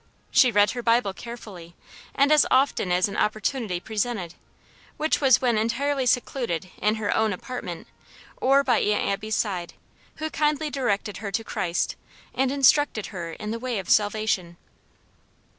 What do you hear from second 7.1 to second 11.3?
own apartment, or by Aunt Abby's side, who kindly directed her